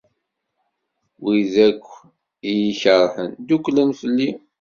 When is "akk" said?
1.67-1.83